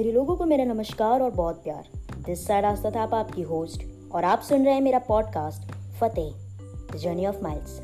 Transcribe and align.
मेरे 0.00 0.12
लोगों 0.12 0.36
को 0.36 0.44
मेरा 0.44 0.64
नमस्कार 0.64 1.22
और 1.22 1.30
बहुत 1.30 1.62
प्यार। 1.62 1.88
दिस 2.26 2.46
साइड 2.46 2.64
आस्था 2.64 2.90
था 2.90 3.16
आपकी 3.16 3.42
होस्ट 3.42 3.84
और 4.12 4.24
आप 4.24 4.40
सुन 4.40 4.64
रहे 4.64 4.74
हैं 4.74 4.80
मेरा 4.80 4.98
podcast 4.98 5.72
Fateh 5.72 6.34
the 6.92 6.96
journey 6.96 7.26
of 7.26 7.42
miles 7.42 7.80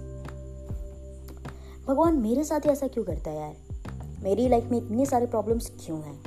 भगवान, 1.87 2.15
मेरे 2.15 2.45
साथ 2.45 2.61
ही 2.61 2.71
ऐसा 2.71 2.87
क्यों 2.87 3.05
करता 3.05 3.31
है 3.31 3.37
यार? 3.37 3.57
मेरी 4.23 4.49
लाइफ 4.49 4.65
में 4.65 4.79
इतने 4.79 5.07
सारे 5.07 5.27
प्रॉब्लम्स 5.27 5.73
क्यों 5.87 5.99
हैं? 5.99 6.23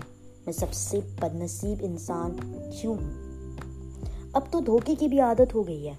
मैं 0.47 0.51
सबसे 0.51 0.99
बदनसीब 0.99 1.81
इंसान 1.81 2.39
क्यों 2.81 2.97
हूँ? 2.97 3.11
अब 4.35 4.49
तो 4.53 4.61
धोखे 4.61 4.95
की 4.95 5.07
भी 5.07 5.19
आदत 5.19 5.55
हो 5.55 5.63
गई 5.63 5.83
है। 5.83 5.97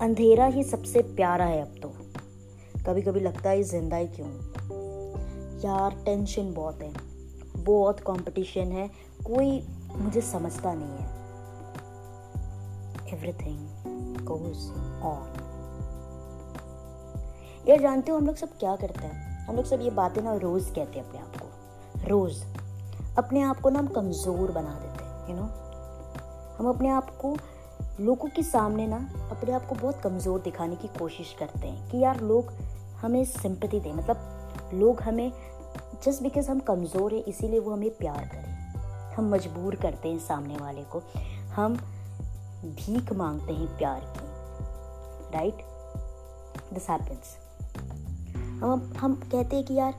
अंधेरा 0.00 0.46
ही 0.46 0.64
सबसे 0.64 1.02
प्यारा 1.02 1.44
है 1.44 1.62
अब 1.62 1.74
तो। 1.82 1.88
कभी 2.86 3.02
कभी 3.02 3.20
लगता 3.20 3.50
है 3.50 3.62
ज़िंदा 3.62 3.96
ही 3.96 4.08
क्यों? 4.08 4.28
यार 5.60 6.02
टेंशन 6.04 6.54
बहुत 6.54 6.82
है। 6.82 7.05
बहुत 7.66 8.00
कंपटीशन 8.00 8.72
है, 8.72 8.88
कोई 9.26 9.62
मुझे 9.92 10.20
समझता 10.20 10.72
नहीं 10.74 10.98
है। 10.98 11.14
एवरीथिंग 13.12 14.16
गोज 14.26 14.68
ऑन 15.02 15.32
यार, 17.68 17.80
जानते 17.80 18.10
हो 18.12 18.18
हम 18.18 18.26
लोग 18.26 18.36
सब 18.36 18.48
क्या 18.58 18.74
करते 18.76 19.06
हैं? 19.06 19.44
हम 19.46 19.56
लोग 19.56 19.64
सब 19.64 19.80
ये 19.80 19.90
बातें 19.90 20.22
ना 20.22 20.34
रोज 20.36 20.64
कहते 20.68 20.98
हैं 20.98 21.06
अपने 21.06 21.20
आप 21.20 21.36
को। 21.36 22.08
रोज। 22.08 22.42
अपने 23.18 23.42
आप 23.42 23.60
को 23.60 23.70
ना 23.70 23.78
हम 23.78 23.86
कमज़ोर 23.86 24.50
बना 24.52 24.74
देते 24.74 25.04
हैं 25.04 25.28
यू 25.28 25.36
नो 25.36 25.42
हम 26.58 26.68
अपने 26.68 26.88
आप 26.88 27.10
को, 27.18 27.36
लोगों 28.00 28.28
के 28.28 28.42
सामने 28.42 28.86
ना 28.86 28.96
अपने 29.30 29.52
आप 29.52 29.66
को 29.66 29.74
बहुत 29.74 30.00
कमज़ोर 30.00 30.40
दिखाने 30.40 30.76
की 30.76 30.88
कोशिश 30.98 31.34
करते 31.38 31.66
हैं 31.66 31.90
कि 31.90 31.98
यार, 31.98 32.20
लोग 32.20 32.52
हमें 33.00 33.24
सिंपति 33.24 33.80
दें। 33.80 33.92
मतलब 33.92 34.70
लोग 34.74 35.00
हमें 35.00 35.30
जस्ट 36.06 36.22
बिकॉज़ 36.22 36.50
हम 36.50 36.60
कमज़ोर 36.60 37.14
हैं, 37.14 37.24
इसीलिए 37.24 37.58
वो 37.58 37.70
हमें 37.70 37.90
प्यार 37.90 38.28
करें। 38.34 38.52
हम 39.14 39.30
मजबूर 39.30 39.74
करते 39.74 40.08
हैं 40.08 40.18
सामने 40.18 40.56
वाले 40.56 40.82
को। 40.82 41.02
हम 41.54 41.76
भीख 42.64 43.12
मांगते 43.12 43.52
हैं 43.52 43.78
प्यार 43.78 44.00
की। 44.00 44.26
राइट 45.38 45.54
दिस 46.74 46.90
हैपन्स 46.90 47.36
हम 48.62 48.92
हम 48.98 49.14
कहते 49.14 49.56
हैं 49.56 49.64
कि 49.64 49.74
यार, 49.74 49.94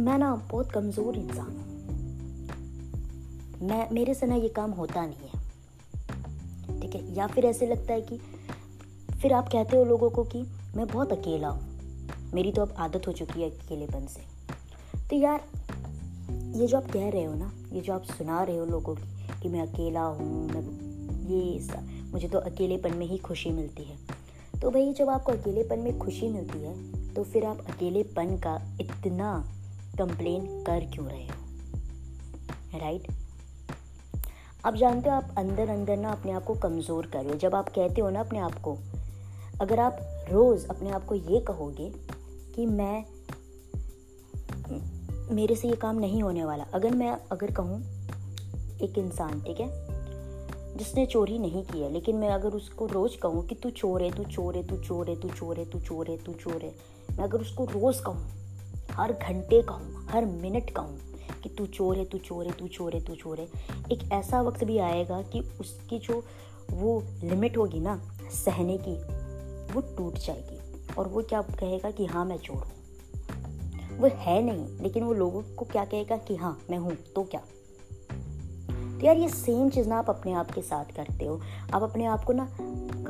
मैं 0.00 0.18
ना 0.18 0.34
बहुत 0.36 0.72
कमज़ोर 0.72 1.16
इंसान 1.16 1.46
हूँ। 1.46 1.66
मैं, 3.68 3.88
मेरे 3.90 4.14
से 4.14 4.26
ना 4.26 4.34
ये 4.34 4.48
काम 4.48 4.70
होता 4.70 5.06
नहीं 5.06 5.28
है। 5.28 5.38
ठीक 6.80 6.94
है? 6.94 7.14
या 7.14 7.26
फिर 7.26 7.44
ऐसे 7.44 7.66
लगता 7.66 7.92
है 7.92 8.00
कि, 8.00 8.18
फिर 9.22 9.32
आप 9.32 9.48
कहते 9.48 9.76
हो 9.76 9.84
लोगों 9.84 10.10
को 10.10 10.24
कि 10.24 10.46
मैं 10.76 10.86
बहुत 10.86 11.12
अकेला 11.12 11.48
हूँ। 11.48 11.70
मेरी 12.34 12.52
तो 12.52 12.62
अब 12.62 12.74
आदत 12.78 13.06
हो 13.06 13.12
चुकी 13.12 13.42
है 13.42 13.50
अकेलेपन 13.50 14.06
से। 14.06 14.29
तो 15.10 15.16
यार, 15.16 15.40
ये 16.56 16.66
जो 16.66 16.76
आप 16.76 16.90
कह 16.90 17.08
रहे 17.10 17.24
हो 17.24 17.34
ना, 17.34 17.50
ये 17.72 17.80
जो 17.80 17.92
आप 17.92 18.02
सुना 18.02 18.42
रहे 18.42 18.56
हो 18.56 18.64
लोगों 18.64 18.94
की 18.94 19.40
कि 19.42 19.48
मैं 19.48 19.60
अकेला 19.62 20.02
हूँ, 20.02 20.46
मैं 20.48 20.62
ये 21.28 21.58
सब, 21.60 21.88
मुझे 22.12 22.28
तो 22.28 22.38
अकेलेपन 22.40 22.96
में 22.96 23.06
ही 23.06 23.18
खुशी 23.18 23.50
मिलती 23.50 23.82
है। 23.82 23.96
तो 24.60 24.70
भाई 24.70 24.92
जब 24.92 25.08
आपको 25.08 25.32
अकेलेपन 25.32 25.78
में 25.78 25.98
खुशी 25.98 26.28
मिलती 26.28 26.58
है 26.58 27.12
तो 27.14 27.24
फिर 27.24 27.44
आप 27.44 27.64
अकेलेपन 27.70 28.36
का 28.36 28.54
इतना 28.80 29.32
कंप्लेन 29.98 30.46
कर 30.64 30.88
क्यों 30.94 31.06
रहे 31.08 31.26
हो? 31.26 32.78
राइट 32.78 33.08
आप 34.66 34.74
जानते 34.74 35.10
हो 35.10 35.16
आप 35.16 35.34
अंदर 35.38 35.68
अंदर 35.68 35.96
ना 35.96 36.10
अपने 36.10 36.32
आप 36.32 36.44
को 36.44 36.54
कमज़ोर 36.54 37.06
कर 37.06 37.18
रहे 37.18 37.32
हो। 37.32 37.38
जब 37.38 37.54
आप 37.54 37.68
कहते 37.68 38.00
हो 38.00 38.10
ना 38.10 38.20
अपने 38.20 38.38
आप 38.38 38.60
को, 38.60 38.78
अगर 39.60 39.80
आप 39.80 39.98
रोज़ 40.30 40.66
अपने 40.66 40.90
आप 40.90 41.04
को 41.04 41.14
ये 41.14 41.40
कहोगे 41.40 41.92
कि 42.54 42.66
मैं 42.66 43.04
मेरे 45.30 45.54
से 45.56 45.68
ये 45.68 45.76
काम 45.76 45.98
नहीं 45.98 46.22
होने 46.22 46.44
वाला 46.44 46.64
अगर 46.74 46.94
मैं 46.94 47.10
अगर 47.32 47.50
कहूँ 47.52 47.80
एक 48.82 48.98
इंसान 48.98 49.40
ठीक 49.40 49.60
है 49.60 49.68
जिसने 50.76 51.04
चोरी 51.06 51.38
नहीं 51.38 51.62
की 51.64 51.80
है 51.80 51.92
लेकिन 51.92 52.16
मैं 52.16 52.28
अगर 52.28 52.54
उसको 52.54 52.86
रोज़ 52.86 53.16
कहूँ 53.22 53.46
कि 53.46 53.54
तू 53.54 53.70
चोर 53.70 54.02
है 54.02 54.10
तू 54.10 54.24
चोर 54.26 54.56
है 54.56 54.62
तू 54.66 54.76
चोर 54.78 55.08
है 55.10 55.16
तू 55.20 55.28
चोर 55.28 55.58
है 55.58 55.64
तू 55.70 55.80
चोर 55.80 56.10
है 56.10 56.16
तू 56.16 56.32
चोर 56.34 56.62
है 56.62 56.72
मैं 57.10 57.24
अगर 57.24 57.40
उसको 57.40 57.64
रोज़ 57.64 58.02
कहूँ 58.02 58.26
हर 58.92 59.12
घंटे 59.12 59.62
कहूँ 59.62 60.06
हर 60.10 60.24
मिनट 60.24 60.70
कहूँ 60.70 60.98
कि 61.42 61.48
तू 61.48 61.66
चोर 61.68 61.96
है 61.96 62.04
तू 62.04 62.18
चोर 62.18 62.46
है 62.46 62.52
तू 62.52 62.68
चोर 62.68 62.94
है 62.94 63.04
तू 63.04 63.14
चोर 63.14 63.40
है 63.40 63.46
एक 63.92 64.10
ऐसा 64.12 64.42
वक्त 64.42 64.64
भी 64.64 64.78
आएगा 64.78 65.22
कि 65.32 65.40
उसकी 65.60 65.98
जो 65.98 66.22
वो 66.72 67.00
लिमिट 67.24 67.56
होगी 67.56 67.80
ना 67.80 68.00
सहने 68.34 68.78
की 68.78 68.96
वो 69.74 69.80
टूट 69.96 70.18
जाएगी 70.18 70.94
और 70.94 71.08
वो 71.08 71.22
क्या 71.22 71.42
कहेगा 71.42 71.90
कि 71.90 72.06
हाँ 72.06 72.24
मैं 72.24 72.38
चोर 72.38 72.56
हूँ 72.56 72.79
वो 74.00 74.08
है 74.16 74.40
नहीं 74.42 74.82
लेकिन 74.82 75.04
वो 75.04 75.12
लोगों 75.12 75.42
को 75.56 75.64
क्या 75.64 75.84
कहेगा 75.84 76.16
कि 76.18 76.36
हाँ 76.36 76.58
मैं 76.70 76.78
हूँ 76.78 76.96
तो 77.16 77.22
क्या? 77.24 77.40
तो 78.70 79.06
यार 79.06 79.16
ये 79.16 79.28
सेम 79.28 79.68
चीज़ 79.70 79.88
ना 79.88 79.98
आप 79.98 80.10
अपने 80.10 80.32
आप 80.32 80.50
के 80.50 80.62
साथ 80.62 80.94
करते 80.96 81.26
हो। 81.26 81.40
आप 81.74 81.82
अपने 81.82 82.04
आप 82.04 82.24
को 82.24 82.32
ना 82.32 82.42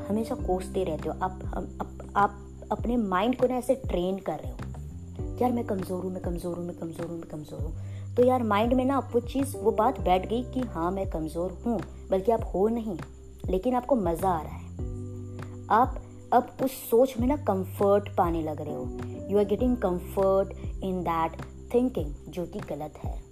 हमेशा 0.08 0.34
कोसते 0.36 0.84
रहते 0.84 1.08
हो। 1.08 1.14
आप 1.22 1.40
आप, 1.56 2.12
आप 2.16 2.68
अपने 2.72 2.96
माइंड 2.96 3.36
को 3.36 3.46
ना 3.46 3.56
ऐसे 3.56 3.74
ट्रेन 3.86 4.18
कर 4.18 4.38
रहे 4.38 4.50
हो। 4.50 5.38
यार 5.40 5.52
मैं 5.52 5.64
कमज़ोर 5.64 6.02
हूँ 6.04 6.12
मैं 6.12 6.22
कमज़ोर 6.22 6.56
हूँ 6.56 6.66
मैं 6.66 6.76
कमज़ोर 6.76 7.06
हूँ 7.06 7.18
मैं 7.18 7.28
कमज़ोर 7.28 7.60
हूँ। 7.60 8.14
तो 8.16 8.24
यार 8.24 8.42
माइंड 8.42 8.74
में 8.74 8.84
ना 8.84 8.98
वो 9.12 9.20
चीज़ 9.20 9.56
वो 9.56 9.70
बात 9.72 10.00
बैठ 10.00 10.28
गई 10.28 10.42
कि 10.44 10.60
हाँ 10.68 10.90
मैं 10.90 11.08
कमज़ोर 11.10 11.62
हूँ 11.66 11.80
बल्कि 12.10 12.32
आप 12.32 12.50
हो 12.54 12.66
नहीं 12.68 12.98
लेकिन 13.50 13.74
आपको 13.74 13.96
मज़ा 13.96 14.28
आ 14.28 14.40
रहा 14.42 14.54
है। 14.54 14.68
आप 15.70 16.00
अब 16.32 16.56
उस 16.62 16.70
सोच 16.91 17.14
में 17.20 17.28
ना 17.28 17.36
कंफर्ट 17.36 18.16
पाने 18.16 18.42
लग 18.42 18.60
रहे 18.60 18.74
हो। 18.74 19.28
You 19.30 19.38
are 19.38 19.44
getting 19.44 19.76
comfort 19.76 20.52
in 20.84 21.02
that 21.02 21.42
thinking 21.74 22.14
जो 22.28 22.46
कि 22.46 22.60
गलत 22.60 22.94
है। 23.04 23.22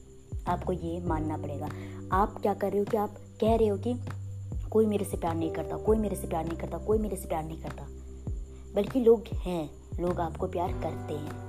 आपको 0.48 0.72
ये 0.72 1.00
मानना 1.00 1.37
पड़ेगा। 1.37 1.69
आप 2.12 2.38
क्या 2.42 2.54
कर 2.54 2.70
रहे 2.70 2.78
हो 2.78 2.84
कि 2.84 2.97
आप 2.97 3.14
कह 3.41 3.56
रहे 3.56 3.69
हो 3.69 3.76
कि 3.78 4.00
कोई 4.70 4.87
मेरे 4.87 5.04
से 5.04 5.16
प्यार 5.16 5.34
नहीं 5.34 5.50
करता, 5.50 5.76
कोई 5.76 5.97
मेरे 5.97 6.16
से 6.16 6.26
प्यार 6.26 6.44
नहीं 6.44 6.58
करता, 6.58 6.78
कोई 6.78 6.98
मेरे 6.98 7.16
से 7.16 7.28
प्यार 7.28 7.44
नहीं 7.44 7.62
करता। 7.62 7.87
बल्कि 8.75 9.00
लोग 9.00 9.25
हैं, 9.34 9.70
लोग 10.00 10.20
आपको 10.20 10.47
प्यार 10.47 10.72
करते 10.72 11.14
हैं। 11.14 11.48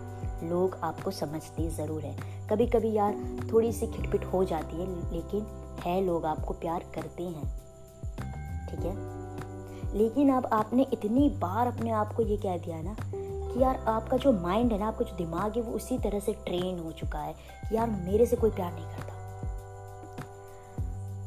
लोग 0.49 0.75
आपको 0.83 1.11
समझते 1.11 1.69
ज़रूर 1.69 2.01
है। 2.01 2.47
कभी 2.47 2.67
कभी 2.67 2.93
यार 2.93 3.39
थोड़ी 3.53 3.71
सी 3.71 3.87
खिटपिट 3.87 4.25
हो 4.25 4.45
जाती 4.45 4.75
है, 4.75 5.11
लेकिन 5.13 5.45
है 5.79 6.05
लोग 6.05 6.25
आपको 6.25 6.53
प्यार 6.53 6.85
करते 6.95 7.23
हैं। 7.23 7.59
ठीक 8.67 8.79
है? 8.79 9.19
लेकिन 9.93 10.29
अब 10.29 10.45
आपने 10.45 10.87
इतनी 10.93 11.29
बार 11.29 11.67
अपने 11.67 11.91
आप 11.91 12.13
को 12.13 12.23
ये 12.23 12.37
कह 12.37 12.57
दिया 12.57 12.81
ना 12.81 12.95
कि 13.53 13.63
यार 13.63 13.75
आपका 13.75 14.17
जो 14.17 14.31
माइंड 14.33 14.73
है 14.73 14.79
ना, 14.79 14.87
आपका 14.87 15.05
जो 15.05 15.15
दिमाग 15.15 15.55
है, 15.55 15.61
वो 15.61 15.73
उसी 15.73 15.97
तरह 15.97 16.19
से 16.19 16.33
ट्रेन 16.33 16.79
हो 16.79 16.91
चुका 16.91 17.19
है 17.19 17.33
कि 17.69 17.75
यार 17.75 17.89
मेरे 17.89 18.25
से 18.25 18.35
कोई 18.35 18.51
प्यार 18.51 18.73
नहीं 18.73 18.85
करता। 18.85 19.13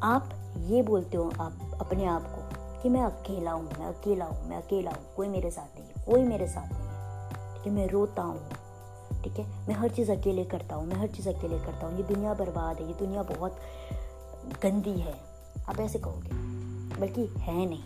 आप 0.02 0.30
ये 0.58 0.82
बोलते 0.82 1.16
हो 1.16 1.32
आप, 1.40 1.78
अपने 1.80 2.04
आप 2.04 2.22
को 2.22 2.82
कि 2.82 2.88
मैं 2.88 3.02
अकेला 3.02 3.52
हूँ, 3.52 3.64
मैं 3.64 3.86
अकेला 3.86 4.24
हूँ, 4.24 4.48
मैं 4.48 4.56
अकेला 4.56 4.90
हूँ, 4.90 5.14
कोई 5.16 5.28
मेरे 5.28 5.50
साथ 5.50 5.78
नहीं 5.78 5.88
है, 5.88 6.04
कोई 6.06 6.22
मेरे 6.22 6.46
साथ 6.46 6.72
नहीं 6.72 6.82
है। 6.82 7.54
ठीक 7.54 7.66
है, 7.66 7.72
मैं 7.72 7.88
रोता 7.88 8.22
हूँ। 8.22 8.40
ठीक 9.24 9.38
है, 9.38 9.68
मैं 9.68 9.74
हर 9.74 9.88
चीज़ 9.88 10.12
अकेले 10.12 10.44
करता 10.44 10.76
हूँ, 10.76 10.86
मैं 10.86 10.96
हर 10.96 11.06
चीज़ 11.06 11.28
अकेले 11.28 11.58
करता 11.58 11.86
हूँ। 11.86 11.96
ये 11.96 12.02
दुनिया 12.02 12.34
बर्बाद 12.34 12.80
है, 12.80 12.88
ये 12.88 12.94
दुनिया 12.94 13.22
बहुत 13.22 13.56
गंदी 14.62 15.00
है। 15.00 15.14
आप 15.68 15.80
ऐसे 15.80 15.98
कहोगे, 15.98 16.28
बल्कि 17.00 17.26
है 17.38 17.66
नहीं। 17.66 17.82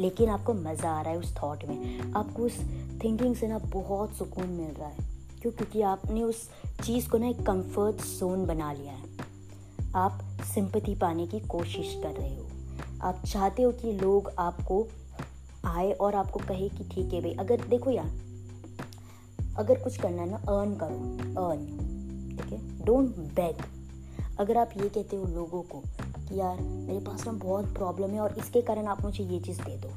लेकिन 0.00 0.28
आपको 0.28 0.54
मज़ा 0.54 0.90
आ 0.90 1.00
रहा 1.02 1.12
है 1.12 1.18
उस 1.18 1.34
थॉट 1.36 1.64
में। 1.64 2.12
आपको 2.16 2.42
उस 2.42 2.58
थिंकिंग 3.04 3.34
से 3.36 3.48
ना 3.48 3.58
बहुत 3.58 4.14
सुकून 4.14 4.46
मिल 4.46 4.70
रहा 4.70 4.88
है 4.88 5.08
क्यों 5.42 5.52
क्योंकि 5.52 5.82
आपने 5.82 6.22
उस 6.22 6.48
चीज़ 6.84 7.08
को 7.08 7.18
ना 7.18 7.28
एक 7.28 7.40
कंफर्ट 7.46 7.96
जोन 7.96 8.46
बना 8.46 8.72
लिया 8.72 8.92
है। 8.92 9.08
आप 9.96 10.20
सिंपति 10.54 10.94
पाने 10.94 11.26
की 11.26 11.40
कोशिश 11.40 11.94
कर 12.02 12.10
रहे 12.10 12.34
हो। 12.36 12.46
आप 13.02 13.22
चाहते 13.26 13.62
हो 13.62 13.70
कि 13.72 13.92
लोग 13.92 14.30
आपको 14.38 14.86
आए 15.64 15.92
और 15.92 16.14
आपको 16.14 16.40
कहे 16.40 16.68
कि 16.68 16.84
ठीक 16.84 17.12
है 17.12 17.20
भाई, 17.20 17.32
अगर 17.32 17.64
देखो 17.66 17.90
यार, 17.90 18.10
अगर 19.58 19.82
कुछ 19.82 19.96
करना 19.96 20.22
है 20.22 20.30
ना 20.30 20.36
अर्न 20.36 20.74
करो 20.74 21.44
अर्न 21.44 22.36
ठीक 22.36 22.52
है? 22.52 22.84
डोंट 22.84 23.16
बेग 23.36 23.64
अगर 24.40 24.58
आप 24.58 24.70
ये 24.76 24.88
कहते 24.88 25.16
हो 25.16 25.24
लोगों 25.26 25.62
को 25.62 25.82
कि 26.30 26.40
यार, 26.40 26.60
मेरे 26.60 27.00
पास 27.00 27.26
ना 27.26 27.32
बहुत 27.32 27.64
प्रॉब्लम 27.64 28.10
है 28.10 28.20
और 28.20 28.38
इसके 28.38 28.62
कारण 28.62 28.86
आप 28.86 29.02
मुझे 29.02 29.24
ये 29.24 29.40
चीज़ 29.40 29.62
दे 29.62 29.76
दो। 29.76 29.88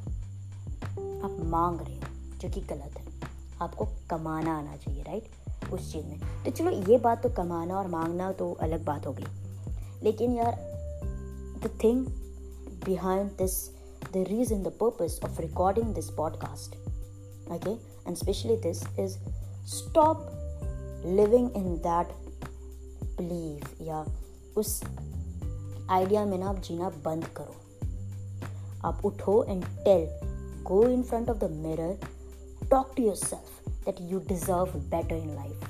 आप 1.26 1.38
मांग 1.40 1.82
रहे 1.82 1.96
हो, 1.96 2.38
जो 2.38 2.50
कि 2.50 2.62
गलत 2.62 2.94
है। 2.98 3.06
आपको 3.62 3.86
कमाना 3.86 4.58
आना 4.58 4.76
चाहिए 4.76 5.02
राइट 5.02 5.30
उस 5.74 5.94
चीज़ 5.94 6.06
में। 6.06 6.44
तो 6.46 6.52
चलो, 6.52 6.72
ये 6.72 6.98
बात 6.98 7.24
तो 7.24 7.30
कमाना 7.30 7.78
और 7.78 7.88
मांगना 7.88 8.32
तो 8.32 8.52
अलग 8.52 8.86
बात 8.86 9.08
हो 9.08 9.14
गई 9.14 9.26
लेकिन 10.04 10.36
यार 10.36 10.52
the 11.64 11.80
thing 11.84 12.06
behind 12.86 13.32
this 13.32 13.72
the 14.14 14.18
reason 14.18 14.64
the 14.64 14.68
purpose 14.68 15.20
of 15.24 15.42
recording 15.42 15.96
this 15.96 16.10
podcast 16.10 16.76
okay 17.52 17.72
and 18.08 18.16
specially 18.16 18.58
this 18.58 19.00
is 19.00 19.18
stop 19.66 20.30
living 21.06 21.52
in 21.52 21.76
that 21.78 22.08
believe 23.04 23.84
या 23.84 24.06
उस 24.58 24.84
आइडिया 25.90 26.26
में 26.26 26.38
ना 26.38 26.50
आप 26.50 26.60
जीना 26.60 26.90
बंद 27.06 27.26
करो। 27.38 27.56
आप 28.86 29.06
उठो 29.06 29.44
and 29.44 29.64
tell 29.86 30.06
go 30.64 30.84
in 30.88 31.04
front 31.04 31.30
of 31.30 31.38
the 31.38 31.50
mirror 31.52 31.98
talk 32.72 32.94
to 32.98 33.04
yourself 33.16 33.70
that 33.86 34.02
you 34.02 34.20
deserve 34.20 34.80
better 34.90 35.16
in 35.16 35.34
life 35.36 35.70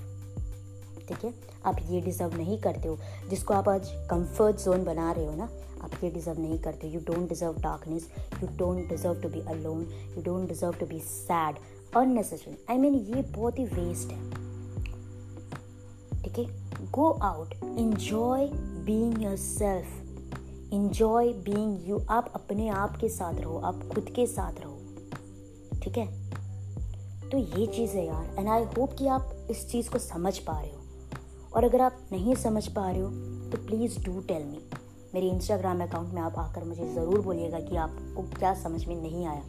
ठीक 1.07 1.24
है? 1.25 1.33
आप 1.65 1.77
ये 1.89 2.01
डिज़र्व 2.01 2.36
नहीं 2.38 2.57
करते 2.62 2.88
हो। 2.88 2.98
जिसको 3.30 3.54
आप 3.54 3.69
आज 3.69 3.89
कंफर्ट 4.10 4.57
जोन 4.57 4.83
बना 4.83 5.12
रहे 5.12 5.25
हो 5.25 5.36
ना, 5.36 5.50
आप 5.83 6.04
ये 6.04 6.10
डिज़र्व 6.12 6.39
नहीं 6.39 6.59
करते 6.59 6.88
you 6.88 7.00
don't 7.00 7.27
deserve 7.30 7.59
darkness 7.62 8.07
you 8.42 8.48
don't 8.57 8.89
deserve 8.89 9.21
to 9.21 9.30
be 9.30 9.39
alone 9.39 9.81
you 10.18 10.24
don't 10.24 10.48
deserve 10.48 10.74
to 10.74 10.86
be 10.86 11.00
sad 11.00 11.56
unnecessary 11.98 12.57
I 12.69 12.77
mean 12.77 12.95
ये 12.95 13.21
बहुत 13.38 13.59
ही 13.59 13.66
वेस्ट 13.66 14.12
है। 14.12 14.31
ठीक 16.24 16.39
है? 16.39 16.45
Go 16.92 17.09
out 17.24 17.54
enjoy 17.63 18.48
being 18.86 19.21
yourself 19.38 20.01
enjoy 20.74 21.28
being 21.28 21.90
you 21.90 22.00
आप 22.10 22.31
अपने 22.36 22.68
आप 22.68 22.96
के 22.98 23.10
साथ 23.10 23.34
रहो. 23.34 23.58
आप 23.58 23.84
खुद 23.94 24.10
के 24.10 24.25
साथ 24.28 24.54
रहो. 24.60 24.78
ठीक 25.84 25.98
है? 25.98 26.06
तो 27.30 27.38
ये 27.38 27.66
चीज़ 27.66 27.92
है 27.92 28.06
यार. 28.06 28.36
एंड 28.40 28.48
आई 28.50 28.64
होप 28.64 28.94
कि 28.94 29.08
आप 29.08 29.48
इस 29.52 29.70
चीज़ 29.70 29.90
को 29.90 30.00
समझ 30.00 30.38
पा 30.38 30.60
रहे 30.60 30.72
हो. 30.72 30.81
और 31.56 31.64
अगर 31.64 31.81
आप 31.81 31.98
नहीं 32.12 32.36
समझ 32.36 32.68
पा 32.68 32.90
रहे 32.92 33.02
हो 33.02 33.10
तो 33.50 33.58
प्लीज़ 33.66 34.00
डू 34.06 34.20
टेल 34.20 34.44
मी 34.44 34.60
मेरे 35.14 35.30
इंस्टाग्राम 35.30 35.84
अकाउंट 35.84 36.14
में 36.14 36.22
आप 36.22 36.36
आकर 36.38 36.64
मुझे 36.64 36.94
ज़रूर 36.94 37.22
बोलिएगा 37.22 37.60
कि 37.60 37.76
आपको 37.76 38.24
क्या 38.40 38.54
समझ 38.54 38.86
में 38.86 38.96
नहीं 39.02 39.26
आया. 39.26 39.44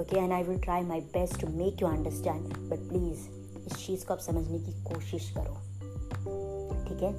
Okay 0.00 0.18
and 0.18 0.32
I 0.32 0.42
will 0.42 0.60
try 0.60 0.82
my 0.82 1.00
best 1.00 1.40
to 1.40 1.46
make 1.46 1.82
you 1.82 1.88
understand 1.88 2.46
but 2.70 2.88
please 2.88 3.28
इस 3.66 3.86
चीज़ 3.86 4.06
को 4.06 4.14
आप 4.14 4.20
समझने 4.20 4.58
की 4.58 4.82
कोशिश 4.84 5.30
करो. 5.38 5.56
ठीक 6.84 7.02
है? 7.02 7.12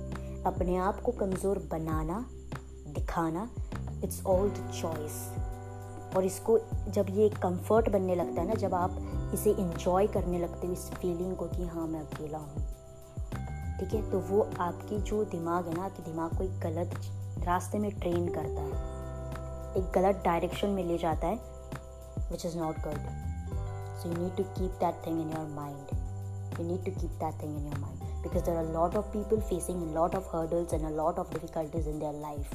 अपने 0.44 0.78
आप 0.78 1.01
को 1.01 1.12
कमज़ोर 1.12 1.68
बनाना 1.72 2.25
दिखाना 2.94 3.50
इट्स 4.04 4.25
ऑल 4.25 4.50
द 4.50 4.72
चॉइस 4.81 5.18
और 6.16 6.25
इसको 6.25 6.57
जब 6.90 7.06
ये 7.10 7.30
कंफर्ट 7.44 7.90
बनने 7.90 8.16
लगता 8.16 8.42
है 8.42 8.48
ना, 8.48 8.54
जब 8.54 8.74
आप 8.74 8.98
इसे 9.34 9.51
इंजॉय 9.51 10.07
करने 10.07 10.40
लगते 10.40 10.68
हो, 10.68 10.74
इस 10.74 10.90
फीलिंग 10.92 11.36
को 11.36 11.45
कि 11.45 11.68
हाँ 11.68 11.88
मैं 11.88 12.00
अकेला 12.00 12.38
हूँ। 12.38 12.66
ठीक 13.80 13.94
है? 13.94 14.01
तो 14.12 14.19
वो 14.19 14.42
आपकी 14.60 15.00
जो 15.01 15.24
दिमाग 15.25 15.68
है 15.68 15.75
ना, 15.75 15.84
आपके 15.84 16.04
दिमाग 16.04 16.38
को 16.38 16.44
एक 16.44 16.60
गलत 16.60 16.95
रास्ते 17.45 17.80
में 17.80 17.92
ट्रेन 18.00 18.28
करता 18.28 18.62
है। 18.62 18.92
एक 19.78 19.92
गलत 19.96 20.22
डायरेक्शन 20.25 20.69
में 20.69 20.84
ले 20.84 20.98
जाता 20.98 21.28
है 21.28 21.36
which 22.31 22.46
is 22.46 22.57
not 22.57 22.75
good 22.78 23.00
so 24.01 24.10
you 24.10 24.16
need 24.18 24.36
to 24.38 24.44
keep 24.44 24.72
that 24.84 25.06
thing 25.07 25.22
in 25.22 25.30
your 25.30 25.48
mind 25.50 26.60
you 26.60 26.68
need 26.68 26.86
to 26.86 26.92
keep 27.01 27.12
that 27.24 27.42
thing 27.44 27.57
in 27.57 27.66
your 27.66 27.80
mind 27.80 28.04
because 28.24 28.44
there 28.44 28.56
are 28.56 28.66
a 28.66 28.74
lot 28.74 28.94
of 28.96 29.07
people 29.13 29.42
facing 29.48 29.80
a 29.86 29.88
lot 29.96 30.13
of 30.16 30.28
hurdles 30.34 30.75
and 30.75 30.86
a 30.86 30.92
lot 31.00 31.18
of 31.18 31.31
difficulties 31.31 31.88
in 31.88 32.00
their 32.00 32.13
life. 32.19 32.54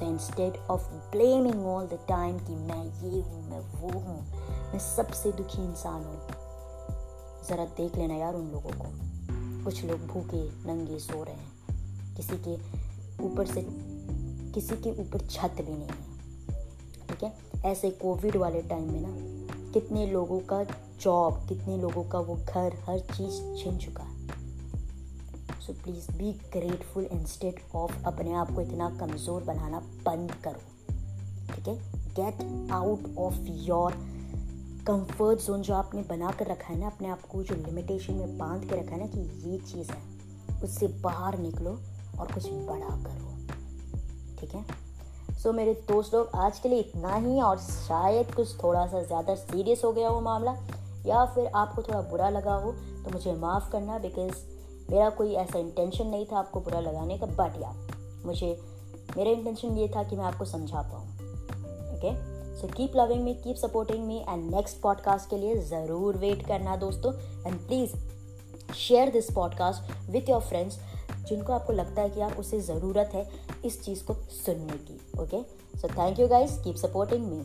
So 0.00 0.06
instead 0.06 0.52
of 0.70 0.80
blaming 1.12 1.56
all 1.56 1.84
the 1.84 1.98
time 2.10 2.46
कि 2.46 2.54
मैं 2.54 3.10
ये 3.10 3.22
हूँ, 3.22 3.50
मैं 3.50 3.60
वो 3.60 3.98
हूँ, 3.98 4.32
मैं 4.72 4.78
सबसे 4.78 5.32
दुखी 5.32 5.64
इंसान 5.64 6.04
हूँ। 6.04 6.28
ज़रा 7.48 7.64
देख 7.64 7.96
लेना 7.96 8.14
यार 8.14 8.34
उन 8.34 8.46
लोगों 8.46 8.70
को। 8.70 9.10
कुछ 9.64 9.84
लोग 9.84 10.06
भूखे, 10.06 10.48
नंगे, 10.48 10.98
सो 10.98 11.24
रहे 11.24 11.34
हैं। 11.34 11.52
किसी 12.16 12.36
के 12.36 12.54
ऊपर 13.24 13.46
से, 13.46 13.66
किसी 14.52 14.76
के 14.76 14.90
ऊपर 14.90 15.18
छत 15.18 15.54
भी 15.56 15.72
नहीं 15.72 15.88
है। 15.88 16.10
ठीक 17.08 17.24
है? 17.24 17.32
ऐसे 17.64 17.90
कोविड 17.90 18.36
वाले 18.36 18.62
टाइम 18.62 18.92
में 18.92 19.00
ना, 19.00 19.40
कितने 19.72 20.06
लोगों 20.06 20.40
का 20.40 20.64
जॉब 21.00 21.48
कितने 21.48 21.76
लोगों 21.76 22.04
का 22.04 22.18
वो 22.18 22.34
घर, 22.34 22.72
हर 22.88 22.98
चीज़ 22.98 23.64
छिन 23.64 23.78
चुका 23.78 24.04
है। 24.04 24.09
So 25.70 25.74
please 25.82 26.10
be 26.18 26.32
grateful 26.52 27.04
instead 27.04 27.58
of 27.74 27.92
अपने 28.04 28.32
आप 28.34 28.50
को 28.54 28.60
इतना 28.60 28.88
कमज़ोर 28.90 29.42
बनाना 29.42 29.78
बंद 30.06 30.32
करो 30.44 30.94
ठीक 31.54 31.68
है? 31.68 31.74
Get 32.14 32.70
out 32.72 33.04
of 33.18 33.38
your 33.66 33.92
comfort 34.86 35.40
zone 35.40 35.62
जो 35.62 35.74
आपने 35.74 36.02
बना 36.02 36.30
कर 36.30 36.46
रखा 36.46 36.72
है 36.72 36.78
ना 36.80 36.86
अपने 36.86 37.08
आप 37.08 37.22
को 37.22 37.42
जो 37.42 37.54
लिमिटेशन 37.54 38.14
में 38.14 38.36
बाँध 38.38 38.68
के 38.68 38.80
रखा 38.80 38.94
है 38.94 39.00
ना 39.00 39.06
कि 39.06 39.50
ये 39.50 39.58
चीज़ 39.58 39.92
है 39.92 40.60
उससे 40.64 40.88
बाहर 41.00 41.38
निकलो 41.38 41.78
और 42.18 42.32
कुछ 42.32 42.50
बड़ा 42.50 42.96
करो 43.04 43.36
ठीक 44.40 44.54
है? 44.54 44.64
सो 45.38 45.48
so, 45.48 45.56
मेरे 45.56 45.74
दोस्त 45.88 46.14
लोग 46.14 46.30
आज 46.34 46.58
के 46.58 46.68
लिए 46.68 46.80
इतना 46.80 47.14
ही 47.16 47.40
और 47.40 47.58
शायद 47.58 48.34
कुछ 48.34 48.62
थोड़ा 48.62 48.86
सा 48.86 49.02
ज़्यादा 49.02 49.34
सीरियस 49.34 49.84
हो 49.84 49.92
गया 49.92 50.08
हो 50.08 50.20
मामला 50.20 50.56
या 51.06 51.24
फिर 51.24 51.46
आपको 51.46 51.82
थोड़ा 51.82 52.00
बुरा 52.00 52.30
लगा 52.30 52.54
हो 52.54 52.72
तो 52.72 53.10
मुझे 53.10 53.32
माफ़ 53.32 53.70
करना 53.72 53.98
बिकॉज़ 53.98 54.59
मेरा 54.90 55.08
कोई 55.10 55.32
ऐसा 55.34 55.58
इंटेंशन 55.58 56.06
नहीं 56.06 56.26
था 56.26 56.38
आपको 56.38 56.60
बुरा 56.60 56.80
लगाने 56.80 57.18
का 57.18 57.26
बट 57.26 57.60
या 57.62 57.72
मुझे, 58.26 58.58
मेरा 59.16 59.30
इंटेंशन 59.30 59.76
ये 59.78 59.88
था 59.88 60.02
कि 60.02 60.16
मैं 60.16 60.24
आपको 60.24 60.44
समझा 60.44 60.82
पाऊँ 60.82 61.06
okay 61.96 62.14
so 62.60 62.68
keep 62.68 62.96
loving 62.96 63.22
me 63.24 63.34
keep 63.34 63.56
supporting 63.56 64.04
me 64.06 64.18
and 64.28 64.50
next 64.54 64.80
podcast 64.80 65.30
के 65.30 65.36
लिए 65.36 65.56
ज़रूर 65.64 66.16
वेट 66.16 66.46
करना 66.46 66.76
दोस्तों 66.76 67.12
and 67.46 67.58
please 67.66 67.94
share 68.74 69.10
this 69.10 69.30
podcast 69.32 70.10
with 70.10 70.28
your 70.28 70.40
friends 70.40 70.78
जिनको 71.28 71.52
आपको 71.52 71.72
लगता 71.72 72.02
है 72.02 72.10
कि 72.10 72.20
यार 72.20 72.36
उसे 72.36 72.60
ज़रूरत 72.60 73.10
है 73.14 73.28
इस 73.64 73.82
चीज़ 73.84 74.04
को 74.04 74.14
सुनने 74.36 74.78
की 74.80 75.00
okay 75.22 75.42
so 75.78 75.88
thank 75.88 76.20
you 76.20 76.28
guys 76.28 76.62
keep 76.62 76.76
supporting 76.76 77.26
me 77.26 77.42